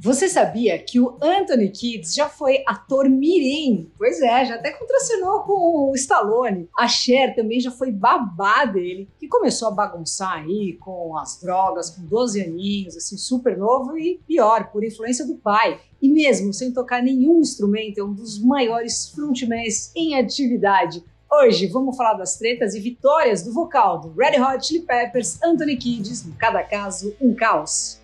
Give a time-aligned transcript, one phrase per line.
[0.00, 3.90] Você sabia que o Anthony Kidd já foi ator mirim?
[3.98, 6.68] Pois é, já até contracenou com o Stallone.
[6.78, 11.90] A Cher também já foi babá dele, que começou a bagunçar aí com as drogas,
[11.90, 15.80] com 12 aninhos, assim, super novo e pior, por influência do pai.
[16.00, 21.02] E mesmo sem tocar nenhum instrumento, é um dos maiores frontmans em atividade.
[21.28, 25.76] Hoje vamos falar das tretas e vitórias do vocal do Red Hot Chili Peppers, Anthony
[25.76, 27.98] Kidd, no Cada Caso, um Caos.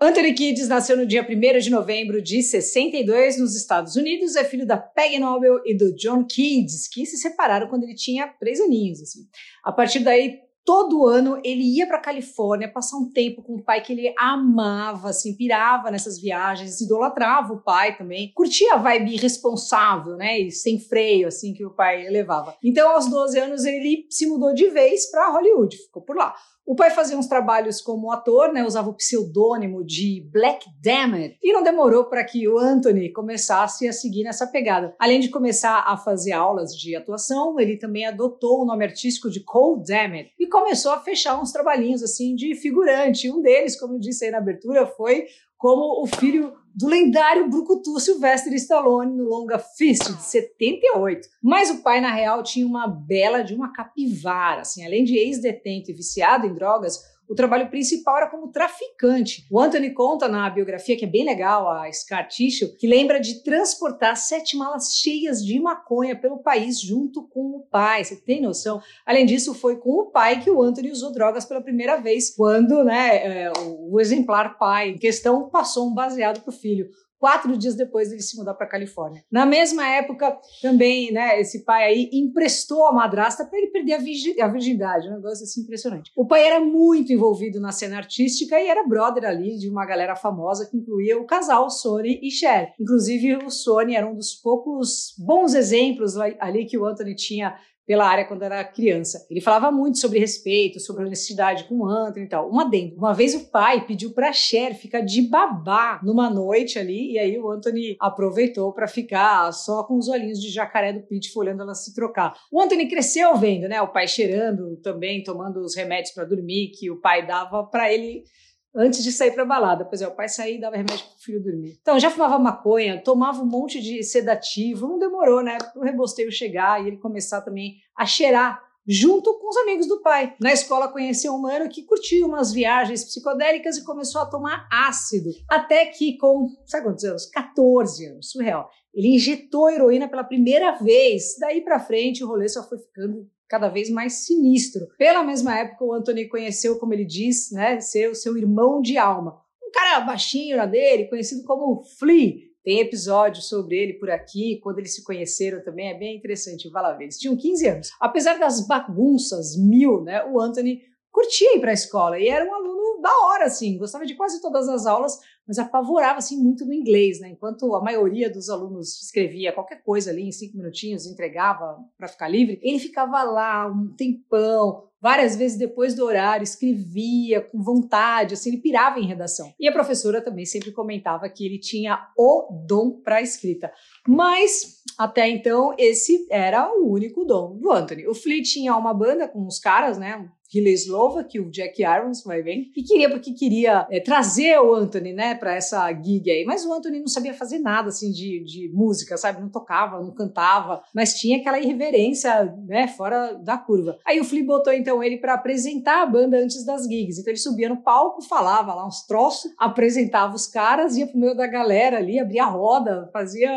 [0.00, 4.36] Anthony Kidd nasceu no dia 1 de novembro de 62 nos Estados Unidos.
[4.36, 8.28] É filho da Peggy Noble e do John Kidd, que se separaram quando ele tinha
[8.38, 9.02] três aninhos.
[9.02, 9.26] Assim.
[9.64, 13.80] A partir daí, todo ano ele ia para Califórnia passar um tempo com o pai
[13.80, 20.14] que ele amava, assim, pirava nessas viagens, idolatrava o pai também, curtia a vibe irresponsável,
[20.14, 22.54] né, e sem freio, assim, que o pai levava.
[22.62, 26.34] Então, aos 12 anos, ele se mudou de vez para Hollywood, ficou por lá.
[26.68, 31.50] O pai fazia uns trabalhos como ator, né, usava o pseudônimo de Black Dammit, e
[31.50, 34.94] não demorou para que o Anthony começasse a seguir nessa pegada.
[34.98, 39.40] Além de começar a fazer aulas de atuação, ele também adotou o nome artístico de
[39.40, 43.32] Cole Dammit e começou a fechar uns trabalhinhos assim de figurante.
[43.32, 45.24] Um deles, como eu disse aí na abertura, foi
[45.56, 51.28] como o filho do lendário brucutu Sylvester Stallone no longa Fist de 78.
[51.42, 55.90] Mas o pai, na real, tinha uma bela de uma capivara, assim, além de ex-detento
[55.90, 59.46] e viciado em drogas, o trabalho principal era como traficante.
[59.50, 63.42] O Anthony conta na biografia, que é bem legal, a Scar Tissue, que lembra de
[63.42, 68.04] transportar sete malas cheias de maconha pelo país junto com o pai.
[68.04, 68.80] Você tem noção?
[69.04, 72.82] Além disso, foi com o pai que o Anthony usou drogas pela primeira vez, quando
[72.82, 76.88] né, é, o exemplar pai em questão passou um baseado para o filho
[77.18, 79.24] quatro dias depois dele se mudar para Califórnia.
[79.30, 83.98] Na mesma época, também, né, esse pai aí emprestou a madrasta para ele perder a,
[83.98, 86.10] virgi a, virgindade, um negócio assim impressionante.
[86.16, 90.16] O pai era muito envolvido na cena artística e era brother ali de uma galera
[90.16, 92.72] famosa que incluía o casal Sony e Cher.
[92.78, 97.56] Inclusive, o Sony era um dos poucos bons exemplos ali que o Anthony tinha
[97.88, 99.26] pela área quando era criança.
[99.30, 102.50] Ele falava muito sobre respeito, sobre honestidade com o Anthony e tal.
[102.50, 102.98] Uma dentro.
[102.98, 107.38] Uma vez o pai pediu para Cher ficar de babá numa noite ali, e aí
[107.38, 111.74] o Anthony aproveitou para ficar só com os olhinhos de jacaré do Pitch olhando ela
[111.74, 112.34] se trocar.
[112.52, 113.80] O Anthony cresceu vendo, né?
[113.80, 118.24] O pai cheirando também, tomando os remédios para dormir que o pai dava para ele
[118.74, 119.84] antes de sair para balada.
[119.84, 121.78] Pois é, o pai saía e dava remédio pro filho dormir.
[121.80, 126.82] Então, já fumava maconha, tomava um monte de sedativo, não demorou, né, o rebosteio chegar
[126.82, 130.34] e ele começar também a cheirar junto com os amigos do pai.
[130.40, 135.28] Na escola conheceu um mano que curtia umas viagens psicodélicas e começou a tomar ácido.
[135.46, 137.26] Até que com, sabe quantos anos?
[137.26, 138.70] 14 anos, surreal.
[138.94, 141.36] Ele injetou heroína pela primeira vez.
[141.38, 144.86] Daí para frente o rolê só foi ficando cada vez mais sinistro.
[144.98, 149.40] Pela mesma época, o Anthony conheceu, como ele diz, né, seu, seu irmão de alma.
[149.62, 152.48] Um cara baixinho lá dele, conhecido como Flea.
[152.62, 156.82] Tem episódio sobre ele por aqui, quando eles se conheceram também, é bem interessante, vai
[156.82, 157.04] lá ver.
[157.04, 157.88] Eles tinham 15 anos.
[157.98, 160.82] Apesar das bagunças mil, né, o Anthony
[161.18, 164.40] curtia ir para a escola e era um aluno da hora, assim, gostava de quase
[164.40, 167.30] todas as aulas, mas apavorava assim muito no inglês, né?
[167.30, 172.28] Enquanto a maioria dos alunos escrevia qualquer coisa ali em cinco minutinhos, entregava para ficar
[172.28, 178.50] livre, ele ficava lá um tempão, várias vezes depois do horário, escrevia com vontade, assim,
[178.50, 179.52] ele pirava em redação.
[179.58, 183.72] E a professora também sempre comentava que ele tinha o dom para escrita.
[184.06, 188.06] Mas até então esse era o único dom do Anthony.
[188.06, 190.28] O Flea tinha uma banda com uns caras, né?
[190.52, 194.74] Hillary Slova, que o Jack Irons vai bem, e queria porque queria é, trazer o
[194.74, 196.44] Anthony, né, para essa gig aí.
[196.44, 199.40] Mas o Anthony não sabia fazer nada assim de, de música, sabe?
[199.40, 203.98] Não tocava, não cantava, mas tinha aquela irreverência, né, fora da curva.
[204.06, 207.18] Aí o Flea botou então ele para apresentar a banda antes das gigs.
[207.18, 211.36] Então ele subia no palco, falava lá uns troços, apresentava os caras, ia pro meio
[211.36, 213.50] da galera ali, abria a roda, fazia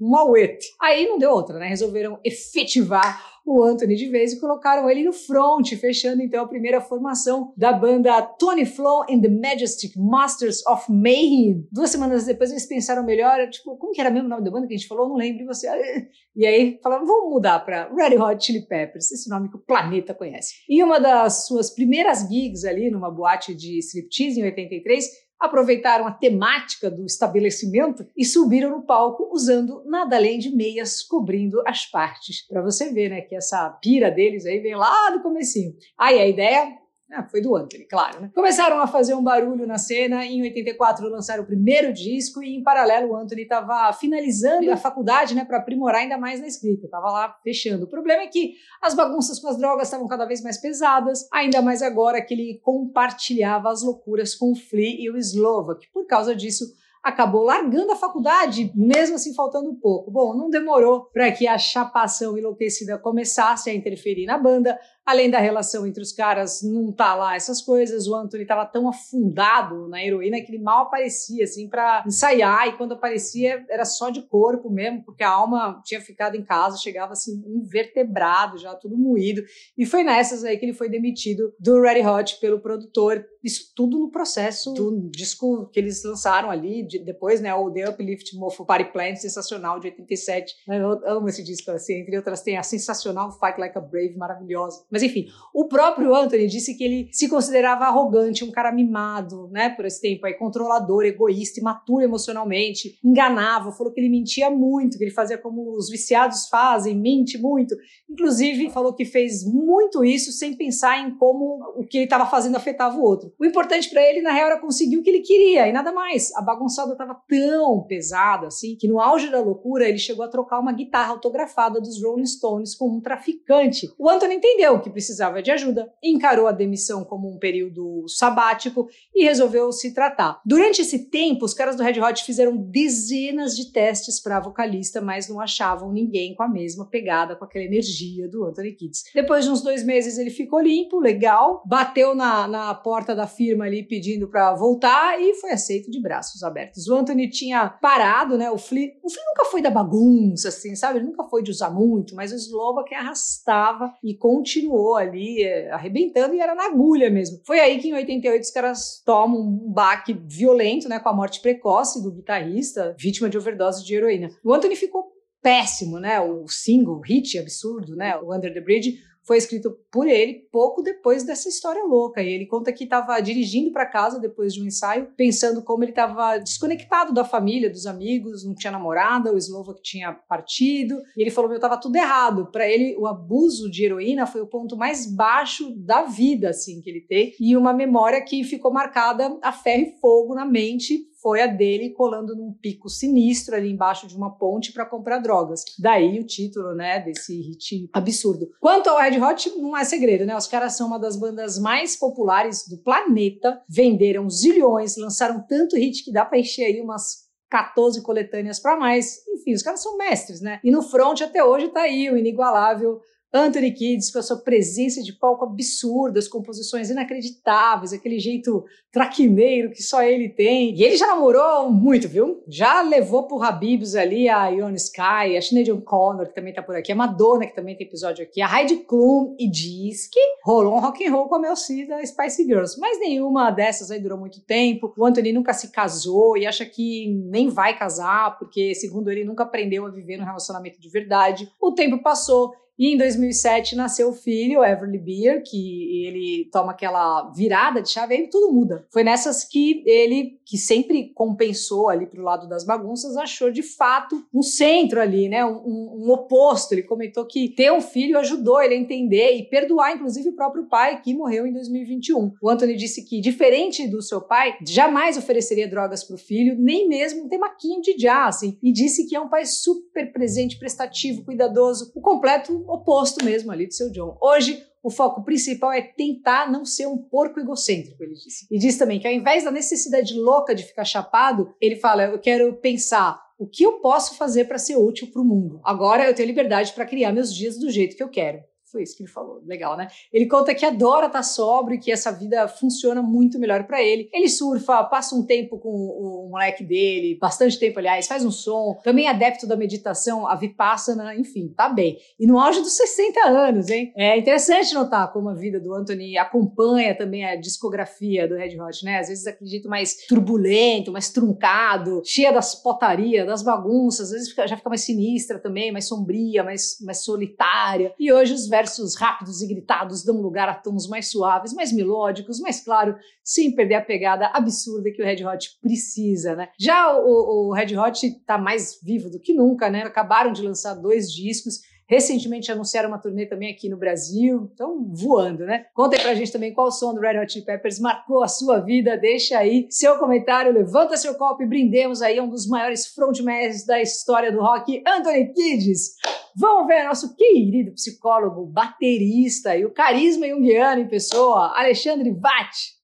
[0.00, 0.66] um auete.
[0.80, 1.66] Aí não deu outra, né?
[1.66, 6.80] Resolveram efetivar o Anthony de vez e colocaram ele no front, fechando então a primeira
[6.80, 11.66] formação da banda Tony Flo and the Majestic Masters of Mayhem.
[11.70, 14.66] Duas semanas depois eles pensaram melhor, tipo, como que era mesmo o nome da banda
[14.66, 15.08] que a gente falou?
[15.08, 15.68] Não lembro, e você...
[16.38, 20.12] E aí falaram, vamos mudar para Red Hot Chili Peppers, esse nome que o planeta
[20.12, 20.56] conhece.
[20.68, 25.06] E uma das suas primeiras gigs ali numa boate de striptease em 83
[25.40, 31.62] aproveitaram a temática do estabelecimento e subiram no palco usando nada além de meias cobrindo
[31.66, 32.46] as partes.
[32.46, 35.74] Para você ver, né, que essa pira deles aí vem lá do comecinho.
[35.98, 36.78] Aí a ideia
[37.12, 38.20] Ah, foi do Anthony, claro.
[38.20, 38.30] Né?
[38.34, 40.24] Começaram a fazer um barulho na cena.
[40.24, 45.34] Em 84 lançaram o primeiro disco e, em paralelo, o Anthony estava finalizando a faculdade
[45.34, 46.86] né, para aprimorar ainda mais na escrita.
[46.86, 47.84] Estava lá fechando.
[47.84, 51.62] O problema é que as bagunças com as drogas estavam cada vez mais pesadas, ainda
[51.62, 55.88] mais agora que ele compartilhava as loucuras com o Flea e o Slovak.
[55.92, 56.64] Por causa disso,
[57.06, 60.10] acabou largando a faculdade, mesmo assim faltando pouco.
[60.10, 64.76] Bom, não demorou para que a chapação enlouquecida começasse a interferir na banda.
[65.06, 68.08] Além da relação entre os caras, não tá lá essas coisas.
[68.08, 72.66] O Anthony estava tão afundado na heroína que ele mal aparecia, assim, para ensaiar.
[72.66, 76.78] E quando aparecia, era só de corpo mesmo, porque a alma tinha ficado em casa,
[76.78, 79.42] chegava assim, invertebrado, já tudo moído.
[79.78, 83.24] E foi nessas aí que ele foi demitido do Red Hot pelo produtor.
[83.44, 87.54] Isso tudo no processo do disco que eles lançaram ali, de, depois, né?
[87.54, 90.52] O The Uplift Mofo Party Plan, sensacional, de 87.
[90.66, 94.84] Eu amo esse disco, assim, entre outras, tem a sensacional Fight Like a Brave, maravilhosa.
[94.96, 99.68] Mas enfim, o próprio Anthony disse que ele se considerava arrogante, um cara mimado, né,
[99.68, 105.04] por esse tempo aí, controlador, egoísta, imaturo emocionalmente, enganava, falou que ele mentia muito, que
[105.04, 107.76] ele fazia como os viciados fazem, mente muito.
[108.08, 112.56] Inclusive, falou que fez muito isso sem pensar em como o que ele estava fazendo
[112.56, 113.34] afetava o outro.
[113.38, 116.34] O importante para ele, na real, era conseguir o que ele queria e nada mais.
[116.36, 120.58] A bagunçada estava tão pesada assim que no auge da loucura ele chegou a trocar
[120.58, 123.92] uma guitarra autografada dos Rolling Stones com um traficante.
[123.98, 129.24] O Anthony entendeu que precisava de ajuda, encarou a demissão como um período sabático e
[129.24, 130.40] resolveu se tratar.
[130.46, 135.28] Durante esse tempo, os caras do Red Hot fizeram dezenas de testes para vocalista, mas
[135.28, 139.04] não achavam ninguém com a mesma pegada, com aquela energia do Anthony Kids.
[139.12, 143.64] Depois de uns dois meses, ele ficou limpo, legal, bateu na, na porta da firma
[143.64, 146.86] ali pedindo para voltar e foi aceito de braços abertos.
[146.86, 148.50] O Anthony tinha parado, né?
[148.50, 150.98] O Flea, o Flea nunca foi da bagunça, assim, sabe?
[150.98, 156.34] Ele nunca foi de usar muito, mas o Slovak arrastava e continuou ali é, arrebentando
[156.34, 157.40] e era na agulha mesmo.
[157.44, 161.40] Foi aí que em 88 os caras tomam um baque violento, né, com a morte
[161.40, 164.30] precoce do guitarrista, vítima de overdose de heroína.
[164.44, 166.20] O Anthony ficou péssimo, né?
[166.20, 168.16] O single, hit absurdo, né?
[168.18, 172.22] O Under the Bridge foi escrito por ele pouco depois dessa história louca.
[172.22, 175.90] E ele conta que estava dirigindo para casa depois de um ensaio, pensando como ele
[175.90, 181.02] estava desconectado da família, dos amigos, não tinha namorada, o Slovak tinha partido.
[181.16, 182.50] E ele falou: "Meu, estava tudo errado".
[182.52, 186.88] Para ele, o abuso de heroína foi o ponto mais baixo da vida assim que
[186.88, 191.42] ele tem e uma memória que ficou marcada a ferro e fogo na mente foi
[191.42, 195.64] a dele colando num pico sinistro ali embaixo de uma ponte para comprar drogas.
[195.78, 198.48] Daí o título, né, desse hit absurdo.
[198.60, 200.36] Quanto ao Red Hot, não é segredo, né?
[200.36, 206.04] Os caras são uma das bandas mais populares do planeta, venderam zilhões, lançaram tanto hit
[206.04, 209.26] que dá para encher aí umas 14 coletâneas para mais.
[209.28, 210.60] Enfim, os caras são mestres, né?
[210.62, 213.00] E no front até hoje tá aí o inigualável
[213.36, 219.70] Anthony Kids com a sua presença de palco absurda, as composições inacreditáveis, aquele jeito traquineiro
[219.70, 220.74] que só ele tem.
[220.74, 222.42] E ele já namorou muito, viu?
[222.48, 226.74] Já levou pro Habibs ali a Ione Sky, a Sinead O'Connor, que também tá por
[226.74, 230.74] aqui, a Madonna, que também tem episódio aqui, a Heidi Klum, e diz que rolou
[230.74, 232.80] um rock and roll com a Mel C da Spice Girls.
[232.80, 234.92] Mas nenhuma dessas aí durou muito tempo.
[234.96, 239.42] O Anthony nunca se casou e acha que nem vai casar, porque, segundo ele, nunca
[239.42, 241.50] aprendeu a viver um relacionamento de verdade.
[241.60, 247.30] O tempo passou e em 2007 nasceu o filho, Everly Beer, que ele toma aquela
[247.30, 248.86] virada de chave e tudo muda.
[248.92, 254.24] Foi nessas que ele, que sempre compensou ali pro lado das bagunças, achou de fato
[254.32, 255.44] um centro ali, né?
[255.44, 256.72] Um, um, um, oposto.
[256.72, 260.68] Ele comentou que ter um filho ajudou ele a entender e perdoar, inclusive, o próprio
[260.68, 262.32] pai, que morreu em 2021.
[262.42, 267.24] O Anthony disse que, diferente do seu pai, jamais ofereceria drogas pro filho, nem mesmo
[267.24, 271.92] um temaquinho de jazz, assim, e disse que é um pai super presente, prestativo, cuidadoso,
[271.94, 274.16] o completo oposto mesmo ali do seu John.
[274.20, 278.46] Hoje, o foco principal é tentar não ser um porco egocêntrico, ele disse.
[278.50, 282.20] E diz também que ao invés da necessidade louca de ficar chapado, ele fala: eu
[282.20, 285.60] quero pensar o que eu posso fazer para ser útil para o mundo.
[285.64, 288.38] Agora eu tenho liberdade para criar meus dias do jeito que eu quero.
[288.70, 289.40] Foi isso que ele falou.
[289.46, 289.88] Legal, né?
[290.12, 293.82] Ele conta que adora estar tá sóbrio e que essa vida funciona muito melhor para
[293.82, 294.08] ele.
[294.12, 298.78] Ele surfa, passa um tempo com o moleque dele, bastante tempo, aliás, faz um som.
[298.82, 301.98] Também é adepto da meditação, a Vipassana, enfim, tá bem.
[302.18, 303.92] E no auge dos 60 anos, hein?
[303.96, 308.84] É interessante notar como a vida do Anthony acompanha também a discografia do Red Hot,
[308.84, 308.98] né?
[308.98, 314.56] Às vezes jeito mais turbulento, mais truncado, cheia das potarias, das bagunças, às vezes já
[314.56, 317.94] fica mais sinistra também, mais sombria, mais, mais solitária.
[317.98, 322.40] E hoje os versos rápidos e gritados dão lugar a tons mais suaves, mais melódicos,
[322.40, 326.48] mais claro, sem perder a pegada absurda que o Red Hot precisa, né?
[326.58, 329.82] Já o, o Red Hot tá mais vivo do que nunca, né?
[329.82, 335.46] Acabaram de lançar dois discos Recentemente anunciaram uma turnê também aqui no Brasil, estão voando,
[335.46, 335.66] né?
[335.72, 338.58] Conta aí pra gente também qual som do Red Hot Chili Peppers marcou a sua
[338.58, 338.98] vida.
[338.98, 343.80] Deixa aí seu comentário, levanta seu copo e brindemos aí um dos maiores frontmans da
[343.80, 345.94] história do rock, Anthony Kiedis.
[346.38, 352.75] Vamos ver nosso querido psicólogo, baterista e o carisma junguiano em pessoa, Alexandre Vatti.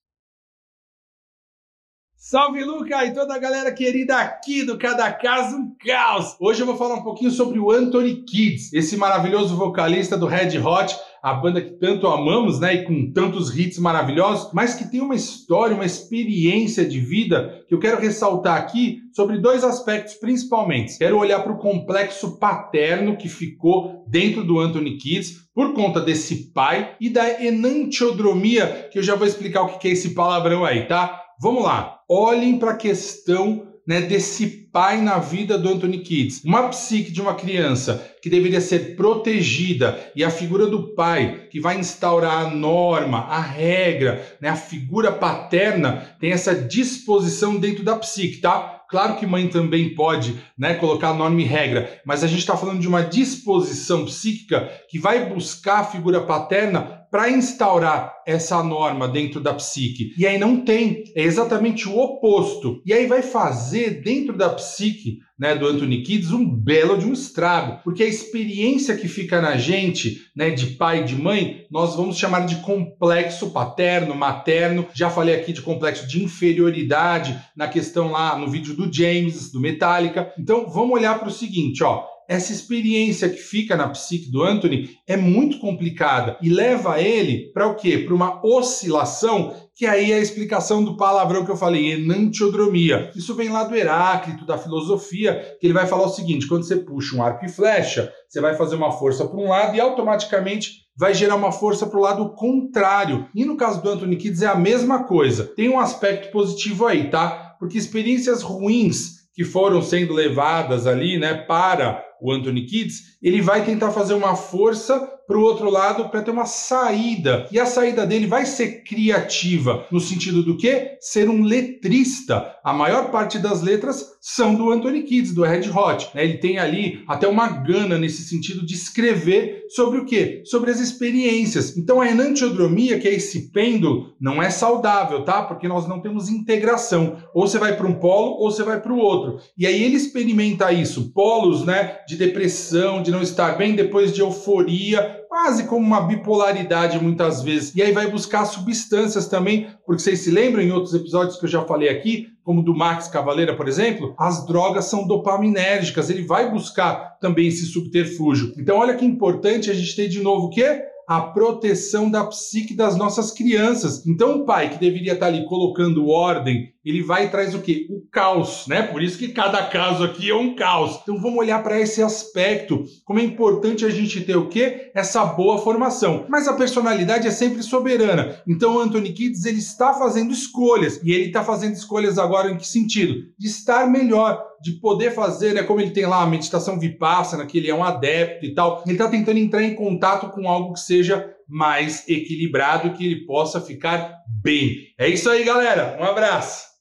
[2.25, 6.37] Salve Luca e toda a galera querida aqui do Cada Caso um Caos.
[6.39, 10.57] Hoje eu vou falar um pouquinho sobre o Anthony Kids, esse maravilhoso vocalista do Red
[10.57, 15.01] Hot, a banda que tanto amamos, né, e com tantos hits maravilhosos, mas que tem
[15.01, 20.97] uma história, uma experiência de vida que eu quero ressaltar aqui sobre dois aspectos principalmente.
[20.97, 26.53] Quero olhar para o complexo paterno que ficou dentro do Anthony Kids por conta desse
[26.53, 30.87] pai e da enantiodromia, que eu já vou explicar o que é esse palavrão aí,
[30.87, 31.22] tá?
[31.39, 36.43] Vamos lá, olhem para a questão né, desse pai na vida do Anthony Kids.
[36.43, 41.59] Uma psique de uma criança que deveria ser protegida e a figura do pai que
[41.59, 47.95] vai instaurar a norma, a regra, né, a figura paterna tem essa disposição dentro da
[47.95, 48.81] psique, tá?
[48.89, 52.79] Claro que mãe também pode né, colocar norma e regra, mas a gente está falando
[52.79, 59.39] de uma disposição psíquica que vai buscar a figura paterna para instaurar essa norma dentro
[59.39, 60.15] da psique.
[60.17, 62.81] E aí não tem, é exatamente o oposto.
[62.83, 67.13] E aí vai fazer dentro da psique né, do Anthony Kids um belo de um
[67.13, 71.95] estrago, porque a experiência que fica na gente, né, de pai e de mãe, nós
[71.95, 74.87] vamos chamar de complexo paterno, materno.
[74.95, 79.61] Já falei aqui de complexo de inferioridade na questão lá no vídeo do James, do
[79.61, 80.33] Metallica.
[80.39, 84.89] Então vamos olhar para o seguinte, ó essa experiência que fica na psique do Anthony
[85.07, 87.97] é muito complicada e leva ele para o quê?
[87.99, 93.11] Para uma oscilação, que aí é a explicação do palavrão que eu falei, enantiodromia.
[93.15, 96.77] Isso vem lá do Heráclito, da filosofia, que ele vai falar o seguinte: quando você
[96.77, 100.83] puxa um arco e flecha, você vai fazer uma força para um lado e automaticamente
[100.95, 103.27] vai gerar uma força para o lado contrário.
[103.33, 105.45] E no caso do Anthony Kids é a mesma coisa.
[105.55, 107.55] Tem um aspecto positivo aí, tá?
[107.59, 113.65] Porque experiências ruins que foram sendo levadas ali, né, para o Anthony Kids, ele vai
[113.65, 117.47] tentar fazer uma força para o outro lado para ter uma saída.
[117.51, 120.97] E a saída dele vai ser criativa, no sentido do que?
[120.99, 122.55] Ser um letrista.
[122.63, 126.09] A maior parte das letras são do Anthony Kids, do Red Hot.
[126.13, 126.23] Né?
[126.23, 130.41] Ele tem ali até uma gana nesse sentido de escrever sobre o quê?
[130.45, 131.75] Sobre as experiências.
[131.75, 135.43] Então a enantiodromia, que é esse pêndulo, não é saudável, tá?
[135.43, 137.17] Porque nós não temos integração.
[137.33, 139.39] Ou você vai para um polo ou você vai para o outro.
[139.57, 144.21] E aí ele experimenta isso, polos, né, de depressão, de não estar bem, depois de
[144.21, 147.73] euforia, quase como uma bipolaridade muitas vezes.
[147.75, 151.49] E aí vai buscar substâncias também, porque vocês se lembram em outros episódios que eu
[151.49, 156.51] já falei aqui, como do Max Cavaleira, por exemplo, as drogas são dopaminérgicas, ele vai
[156.51, 158.53] buscar também esse subterfúgio.
[158.59, 160.83] Então olha que importante a gente ter de novo o quê?
[161.07, 164.07] a proteção da psique das nossas crianças.
[164.07, 167.87] Então, o pai que deveria estar ali colocando ordem, ele vai e traz o quê?
[167.89, 168.81] O caos, né?
[168.83, 170.99] Por isso que cada caso aqui é um caos.
[171.01, 174.91] Então, vamos olhar para esse aspecto, como é importante a gente ter o quê?
[174.93, 176.25] Essa boa formação.
[176.29, 178.41] Mas a personalidade é sempre soberana.
[178.47, 180.99] Então, o Anthony Kids, ele está fazendo escolhas.
[181.03, 183.13] E ele está fazendo escolhas agora em que sentido?
[183.37, 185.63] De estar melhor, de poder fazer, né?
[185.63, 188.83] Como ele tem lá a meditação vipassana, que ele é um adepto e tal.
[188.85, 193.61] Ele está tentando entrar em contato com algo que seja mais equilibrado que ele possa
[193.61, 194.87] ficar bem.
[194.97, 195.97] É isso aí, galera.
[195.99, 196.72] Um abraço.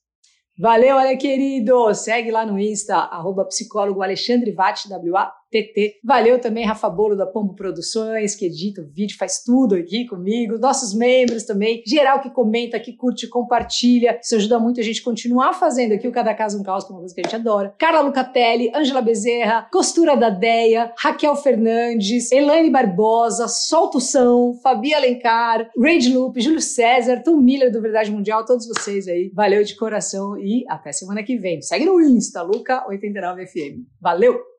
[0.63, 1.93] Valeu, olha, querido.
[1.93, 4.89] Segue lá no Insta, arroba psicólogo Alexandre Vatti,
[5.53, 6.01] TT.
[6.03, 10.59] Valeu também Rafa Bolo da Pombo Produções, que edita o vídeo, faz tudo aqui comigo.
[10.59, 14.19] Nossos membros também, geral que comenta, que curte, compartilha.
[14.23, 16.95] Isso ajuda muito a gente continuar fazendo aqui o Cada Casa um Caos, que é
[16.95, 17.75] uma coisa que a gente adora.
[17.79, 26.13] Carla Lucatelli, Ângela Bezerra, Costura da Deia, Raquel Fernandes, Elaine Barbosa, Soltução, Fabi Alencar, Rage
[26.13, 29.31] Loop, Júlio César, Tom Miller do Verdade Mundial, todos vocês aí.
[29.35, 31.61] Valeu de coração e até semana que vem.
[31.61, 33.85] Segue no Insta, Luca89FM.
[34.01, 34.52] Valeu!